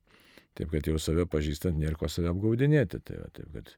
[0.58, 3.02] taip, kad jau save pažįstant, nėra ko save apgaudinėti.
[3.04, 3.74] Tai va, taip, kad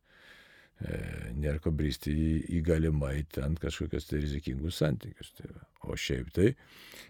[1.35, 5.33] nėra ko bristi į, į galimai ten kažkokius tai rizikingus santykius.
[5.38, 5.51] Tai.
[5.87, 6.53] O šiaip tai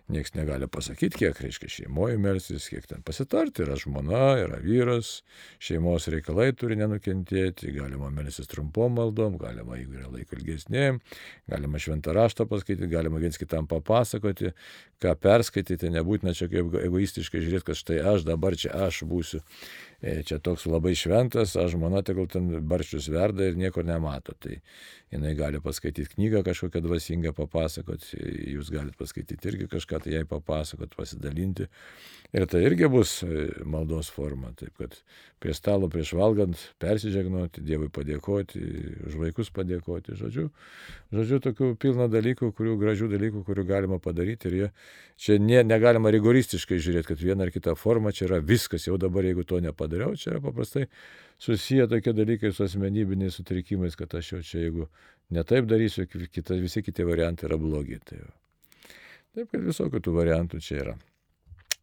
[0.09, 3.61] Niekas negali pasakyti, kiek reiškia šeimoje melsis, kiek ten pasitarti.
[3.67, 5.19] Yra žmona, yra vyras,
[5.61, 11.03] šeimos reikalai turi nenukentėti, galima melsis trumpom maldom, galima, jeigu yra laiko ilgesnėm,
[11.53, 14.55] galima šventą raštą paskaityti, galima viens kitam papasakoti,
[15.05, 19.43] ką perskaityti, nebūtina čia kaip egoistiškai žiūrėti, kad štai aš dabar čia aš būsiu.
[19.99, 24.37] E, čia toks labai šventas, aš žmona tegul ten barščius verda ir nieko nemato.
[24.39, 24.61] Tai
[25.11, 28.21] jinai gali paskaityti knygą kažkokią dvasingą, papasakoti,
[28.55, 31.67] jūs galite paskaityti irgi kažką tai jai papasakoti, pasidalinti.
[32.37, 34.53] Ir tai irgi bus e, maldos forma.
[34.61, 34.95] Taip kad
[35.41, 38.61] prie stalo prieš valgant persižegnoti, Dievui padėkoti,
[39.09, 40.15] už vaikus padėkoti.
[40.19, 40.49] Žodžiu,
[41.15, 44.53] žodžiu tokių pilna dalykų, kurių gražių dalykų, kurių galima padaryti.
[44.53, 44.69] Ir jie,
[45.17, 48.87] čia ne, negalima rigoristiškai žiūrėti, kad viena ar kita forma čia yra viskas.
[48.91, 50.87] Jau dabar, jeigu to nepadariau, čia yra paprastai
[51.39, 54.89] susiję tokie dalykai su asmenybiniais sutrikimais, kad aš jau čia, jeigu
[55.31, 57.99] netaip darysiu, kita, visi kiti variantai yra blogi.
[58.05, 58.33] Tai jau.
[59.35, 60.97] Taip, kad visokių tų variantų čia yra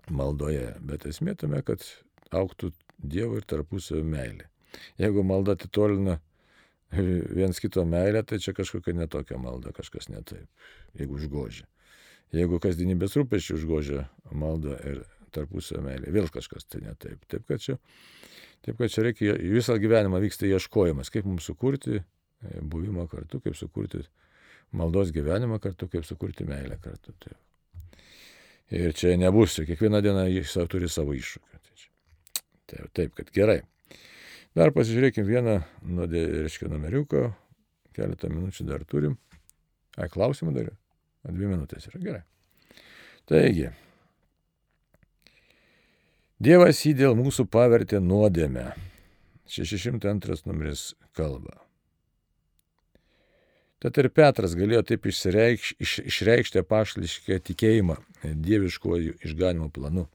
[0.10, 1.84] maldoje, bet esmė tame, kad
[2.32, 4.46] auktų Dievo ir tarpusavio meilė.
[4.98, 6.22] Jeigu malda atitolina
[6.96, 10.48] viens kito meilę, tai čia kažkokia netokia malda, kažkas netaip,
[10.96, 11.68] jeigu užgožia.
[12.32, 15.04] Jeigu kasdienybės rūpeščių užgožia malda ir
[15.36, 17.24] tarpusavio meilė, vėl kažkas tai netaip.
[17.32, 17.78] Taip kad čia,
[18.65, 22.06] taip kad čia reikia, visą gyvenimą vyksta ieškojimas, kaip mums sukurti e,
[22.62, 24.04] buvimą kartu, kaip sukurti
[24.76, 27.15] maldos gyvenimą kartu, kaip sukurti meilę kartu.
[27.19, 27.39] Taip.
[28.74, 31.60] Ir čia nebus, kiekvieną dieną jis turi savo iššūkių.
[32.65, 33.60] Tai taip, taip, kad gerai.
[34.58, 35.56] Dar pasižiūrėkime vieną,
[35.91, 37.28] nu, reiškia, numeriuką,
[37.93, 39.17] keletą minučių dar turim.
[40.00, 40.71] Ai, klausimų dar?
[41.26, 42.24] Dvi minutės yra gerai.
[43.30, 43.69] Taigi,
[46.45, 48.67] Dievas jį dėl mūsų pavertė nuodėmę.
[49.49, 51.55] 602 numeris kalba.
[53.81, 57.97] Tad ir Petras galėjo taip išreikš, iš, išreikšti apaštališką tikėjimą
[58.45, 60.05] dieviškuoju išganimo planu.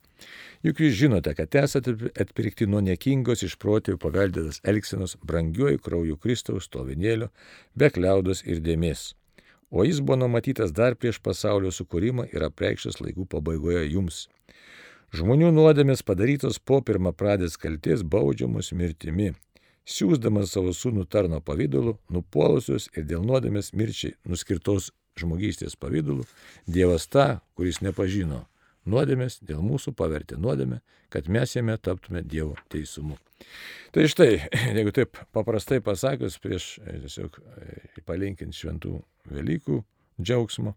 [0.62, 6.70] Juk jūs žinote, kad esate atpirkti nuo niekingos iš protėvių paveldėtas elgsenos brangiuoju krauju Kristaus
[6.70, 7.32] stovinėlio,
[7.74, 9.16] be kliaudos ir dėmesio.
[9.70, 14.28] O jis buvo numatytas dar prieš pasaulio sukūrimą ir apreikštas laikų pabaigoje jums.
[15.10, 19.32] Žmonių nuodėmės padarytos po pirmą pradės kalties baudžiamus mirtimi,
[19.82, 26.22] siūsdamas savo sūnų tarno pavydalu, nupuolusius ir dėl nuodėmės mirčiai nuskirtos žmogystės pavydalu,
[26.70, 28.44] Dievas tą, kuris nepažino
[28.86, 30.78] nuodėmės, dėl mūsų pavertė nuodėmę,
[31.10, 33.18] kad mes jame taptume Dievo teisumu.
[33.90, 34.30] Tai štai,
[34.76, 38.94] jeigu taip paprastai pasakius, prieš e, tiesiog e, palinkint šventų
[39.34, 39.82] Velykų
[40.22, 40.76] džiaugsmo,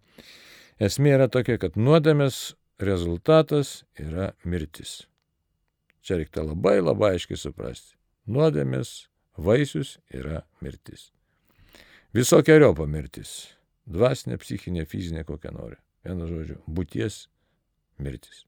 [0.81, 5.03] esmė yra tokia, kad nuodėmės rezultatas yra mirtis.
[6.03, 7.95] Čia reikia labai labai aiškiai suprasti.
[8.27, 9.07] Nuodėmės
[9.37, 11.11] vaisius yra mirtis.
[12.13, 13.53] Visokiojo pamirtis.
[13.89, 15.79] Dvasinė, psichinė, fizinė, kokia nori.
[16.05, 17.25] Vienu žodžiu, būties
[17.99, 18.43] mirtis.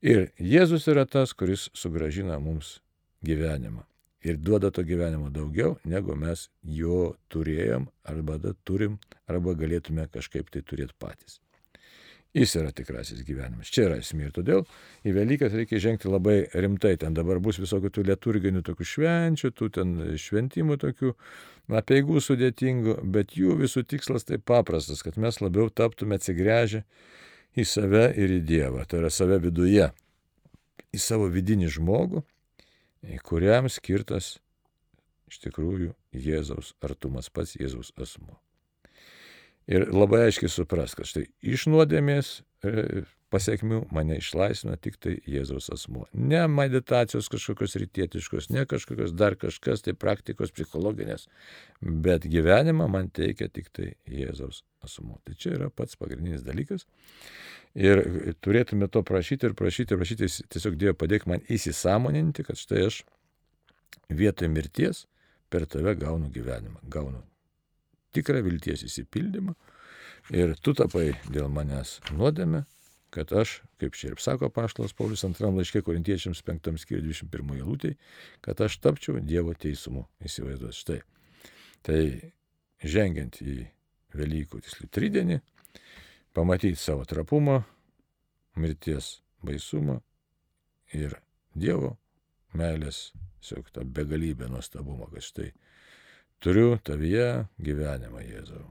[0.00, 2.78] Ir Jėzus yra tas, kuris sugražina mums
[3.26, 3.84] gyvenimą.
[4.24, 10.60] Ir duoda to gyvenimo daugiau, negu mes jo turėjom, arba turim, arba galėtume kažkaip tai
[10.60, 11.40] turėti patys.
[12.30, 13.72] Jis yra tikrasis gyvenimas.
[13.74, 14.28] Čia yra esmė.
[14.28, 14.60] Ir todėl
[15.02, 16.92] į Velykas reikia žengti labai rimtai.
[17.00, 21.10] Ten dabar bus visokių tų liturginių tokių švenčių, tų ten šventimų tokių,
[21.80, 26.84] apieigų sudėtingų, bet jų visų tikslas tai paprastas, kad mes labiau taptume atsigręžę
[27.58, 28.84] į save ir į Dievą.
[28.86, 29.90] Tai yra save viduje.
[30.94, 32.22] Į savo vidinį žmogų,
[33.26, 34.36] kuriam skirtas
[35.30, 38.38] iš tikrųjų Jėzaus artumas, pats Jėzaus asmo.
[39.70, 45.70] Ir labai aiškiai supras, kad štai iš nuodėmės e, pasiekmių mane išlaisvina tik tai Jėzaus
[45.70, 46.08] asmuo.
[46.12, 51.28] Ne meditacijos kažkokios rytietiškos, ne kažkokios dar kažkas, tai praktikos psichologinės,
[51.80, 55.20] bet gyvenimą man teikia tik tai Jėzaus asmuo.
[55.22, 56.88] Tai čia yra pats pagrindinis dalykas.
[57.78, 58.02] Ir
[58.42, 63.04] turėtume to prašyti ir prašyti, ir prašyti, tiesiog Dievo padėk man įsisamoninti, kad štai aš
[64.10, 65.06] vietoj mirties
[65.50, 67.22] per tave gaunu gyvenimą, gaunu
[68.16, 69.54] tikrą vilties įsipildymą.
[70.36, 72.64] Ir tu tapai dėl manęs nuodėme,
[73.10, 77.96] kad aš, kaip čia ir sako paštalas Paulius antram laiškė korintiečiams penktam skyriui 21 eilutėj,
[78.44, 80.06] kad aš tapčiau Dievo teisumu.
[80.22, 81.00] Įsivaizduos štai.
[81.86, 82.00] Tai
[82.84, 83.56] žengiant į
[84.14, 85.36] Velykų, tiksliau, tridienį,
[86.34, 87.60] pamatyti savo trapumą,
[88.58, 90.00] mirties baisumą
[90.94, 91.14] ir
[91.54, 91.96] Dievo
[92.58, 95.50] meilės, tiesiog tą begalybę nuostabumą, kad štai
[96.40, 98.66] turiu tavyje gyvenimą Jėzau.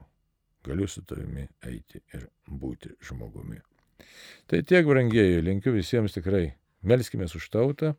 [0.66, 3.60] Galiu su tavimi eiti ir būti žmogumi.
[4.50, 6.50] Tai tiek, brangieji, linkiu visiems tikrai
[6.82, 7.94] melskime už tautą,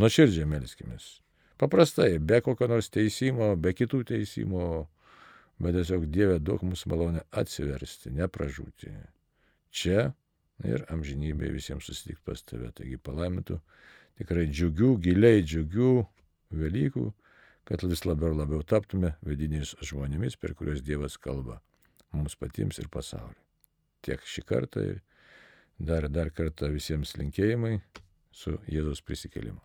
[0.00, 0.96] nuoširdžiai melskime.
[1.60, 4.88] Paprastai, be kokio nors teisimo, be kitų teisimo,
[5.62, 8.92] bet tiesiog Dieve duok mums malonę atsiversti, nepražūti.
[9.72, 10.10] Čia
[10.66, 12.72] ir amžinybėje visiems susitikti pas tave.
[12.76, 13.58] Taigi palaimintų
[14.20, 15.92] tikrai džiugių, giliai džiugių
[16.52, 17.06] Velykų,
[17.68, 21.60] kad vis labiau ir labiau taptume vidiniais žmonėmis, per kuriuos Dievas kalba
[22.12, 23.38] mums patiems ir pasauliu.
[24.02, 24.86] Tiek šį kartą
[25.78, 27.78] dar, dar kartą visiems linkėjimai
[28.32, 29.60] su Jėzaus prisikėlimu.